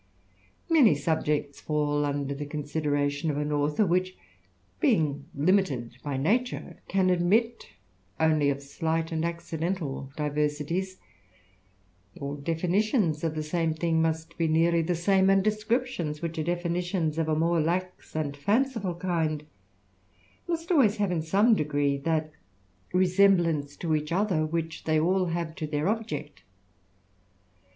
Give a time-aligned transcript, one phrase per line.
[0.67, 4.15] Many subjects fall under the consideration of an author, ^^ich,
[4.79, 7.67] being limited by nature, can admit
[8.19, 10.97] only of slight and accidental diversities.
[12.19, 16.43] All definitions of the same thing ''^^st be nearly the same; and descriptions, which are
[16.55, 19.43] "^finitions of a more lax and fanciful kind,
[20.47, 22.31] must always ^^e in some degree that
[22.91, 26.41] resemblance to each other which ^^y all have to their object.